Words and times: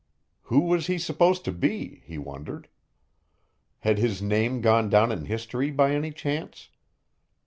Who 0.45 0.61
was 0.61 0.87
he 0.87 0.97
supposed 0.97 1.45
to 1.45 1.51
be? 1.51 2.01
he 2.07 2.17
wondered. 2.17 2.67
Had 3.81 3.99
his 3.99 4.19
name 4.19 4.59
gone 4.59 4.89
down 4.89 5.11
in 5.11 5.25
history 5.25 5.69
by 5.69 5.91
any 5.93 6.09
chance? 6.11 6.69